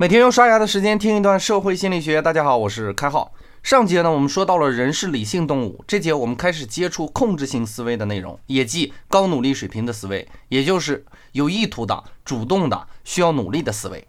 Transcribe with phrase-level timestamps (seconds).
[0.00, 2.22] 每天用刷牙的时间听一段社会心理学。
[2.22, 3.34] 大家好，我是开浩。
[3.62, 14.08] 上节呢，我们说到了人是理性动物，这节我们开始接触控制性思维的内容，也即高努力水平的思维，也就是有意图的、主动的、需要努力的思维。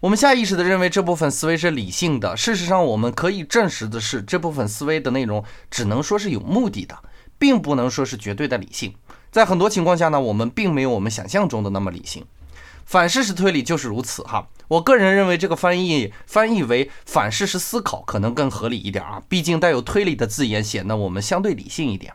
[0.00, 6.94] 我们下意识的认为这部分思维是理性的，事实上我们可以证实的是，这部分思维的内容只能说是有目的的，
[7.38, 8.94] 并不能说是绝对的理性。
[9.30, 12.26] 在很多情况下呢，我们并没有我们想象中的那么理性。
[12.90, 22.12] 反事实推理就是如此哈，我个人认为这个翻译翻译为反事实思考可能更合理一点啊，毕竟带有推理的字眼显得我们相对理性一点。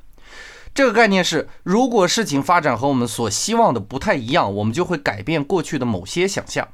[0.74, 6.68] 这个概念是，如果事情发展和我们所希望的不太一样，我们就会改变过去的某些想象。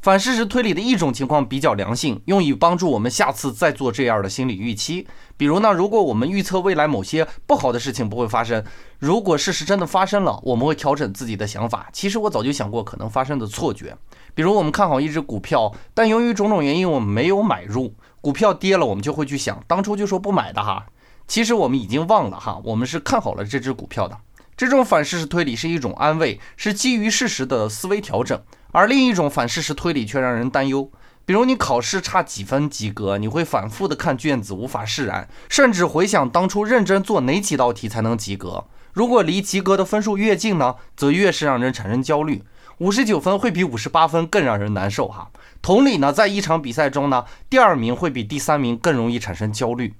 [0.00, 5.06] 反事实推理的一种情况比较良性，用以帮助我们下次再做这样的心理预期。
[5.36, 8.64] 比如呢，如果我们预测未来某些不好的事情不会发生，
[8.98, 11.90] 如果事实真的发生了，我们会调整自己的想法。
[11.92, 13.94] 其实我早就想过可能发生的错觉。
[14.34, 20.86] 比如我们看好一只股票，但由于种种原因我们没有买入，股票跌了，我们就会去想，当初就说不买的哈。
[21.26, 24.16] 其实我们已经忘了哈，我们是看好了这只股票的。
[24.60, 28.38] 这种反事实推理是一种安慰，是基于事实的思维调整。
[28.72, 30.90] 而另一种反事实推理却让人担忧，
[31.24, 38.66] 比如你考试差几分及格，你会反复的看卷子，无法释然，甚至回想当初认真做哪几道题才能及格。
[38.92, 42.44] 如果离及格的分数越近呢，则越是让人产生焦虑。
[42.80, 45.30] 五十九分会比五十八分更让人难受哈。
[45.62, 49.94] 同理呢，在一场比赛中呢，第二名会比第三名更容易产生焦虑。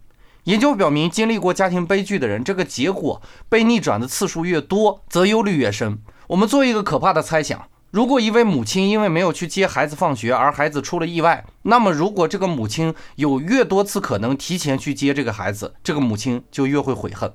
[0.44, 5.98] 研究表明，经历过家庭悲剧的人，这个结果被逆转的次数越多，则忧虑越深。
[6.28, 7.62] 我们做一个可怕的猜想。
[7.90, 17.32] 如果一位母亲因为没有去接孩子放学而孩子出了意外，那么如果这个母亲有越多次可能提前去接这个孩子，这个母亲就越会悔恨。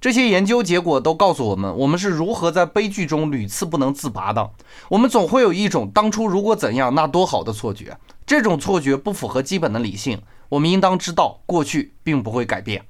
[0.00, 4.50] 这些研究结果都告诉我们，我们是如何在悲剧中屡次不能自拔的。
[4.88, 10.20] 我们总会有一种当初如果怎样那多好的错觉，这种错觉不符合基本的理性。
[10.50, 12.84] 我们应当知道，过去并不会改变。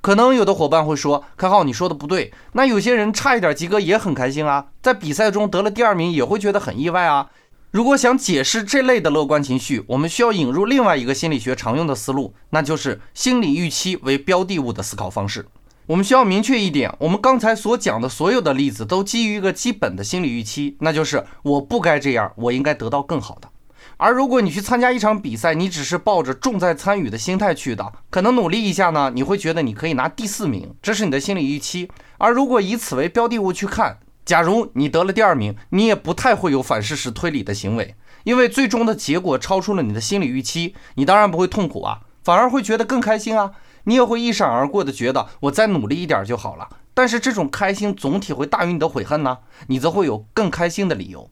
[0.00, 2.32] 可能有的伙伴会说：“开浩，你说的不对。
[2.52, 7.30] 那有些人差一点及格也很开心啊，在比赛中得了第二名也会觉得很意外啊。”
[7.70, 15.46] 如果想解释这类的乐观情绪，我们需要引入另外一个心理学常用的思路，那就是心理预期为标的物的思考方式。
[15.86, 23.48] 我们需要明确一点，我们刚才所讲的所有的例子都基于一个基本的心理预期，那就是我不该这样，我应该得到更好的。
[23.96, 31.90] 而如果你去参加一场比赛，你只是抱着重在参与的心态去的，可能努力一下呢，你会觉得你可以拿第四名，这是你的心理预期。
[32.18, 37.94] 而如果以此为标的物去看，假如你得了第二名，你也不太会有反事实推理的行为，
[38.24, 43.52] 因为最终的结果超出了你的心理预期，你当然不会痛苦啊，反而会觉得更开心啊，
[43.84, 46.68] 你也会一闪而过的觉得我再努力一点就好了。
[46.94, 51.30] 但是这种开心总体会大于你的悔恨呢，你则会有更开心的理由。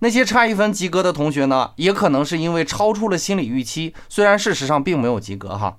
[0.00, 5.76] 那些差一分及格的同学呢，也可能是因为超出了心理预期，虽然事实上并没有及格哈。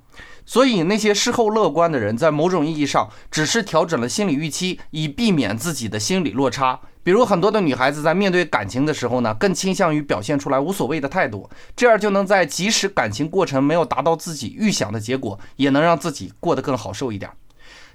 [0.47, 6.79] 所以那些事后乐观的人，在某种意义上只是调整了心理预期，以避免自己的心理落差。
[7.01, 17.31] 比如很多的女孩子在面对感情的时候呢，更倾向于表现出来无所谓的态度，这样就能在即使感情过程没有达到自己预想的结果，也能让自己过得更好受一点。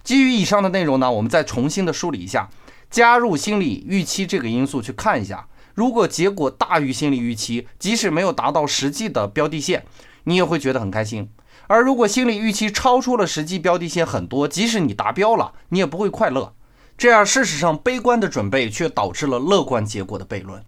[0.02, 2.48] 基于以上的内容呢，我们再重新的梳理一下，
[2.90, 5.46] 加入心理预期这个因素去看一下。
[5.74, 9.86] 如果结果大于心理预期，即使没有达到实际的标的线，
[10.24, 11.26] 你也会觉得很开心；
[11.68, 16.54] 而如果心理预期超出了实际标的线很多，即使你达标了，你也不会快乐。
[16.98, 20.62] 这样，事实上，悲观的准备却导致了乐观结果的悖论。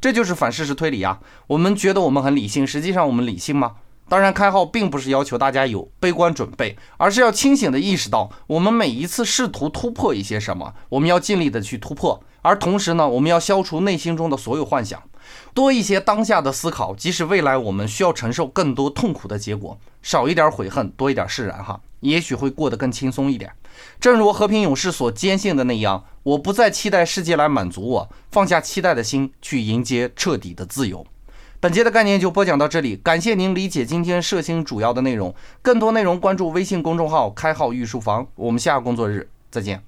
[0.00, 1.20] 这就是反事实推理啊！
[1.46, 3.76] 我们觉得我们很理性，实际上我们理性吗？
[4.08, 12.22] 当然，开号并不是要求大家有悲观准备，而是要清醒地意识到，我们每一次试图突破一些什么，我们要尽力地去突破。
[12.42, 15.02] 而同时呢，我们要消除内心中的所有幻想，
[15.52, 16.94] 多一些当下的思考。
[16.94, 23.50] 即使未来我们需要承受更多痛苦的结果，少一点悔恨，多一点释然，哈，也许会过得更轻松一点。
[23.98, 31.04] 正如和平勇士所坚信的那样，我不再期待世界来满足我，放下期待的心，去迎接彻底的自由。
[31.66, 35.34] 本节的概念就播讲到这里，感谢您理解今天射星主要的内容。
[35.62, 39.82] 更多内容关注微信公众号“开号御书房”，我们下个工作日再见。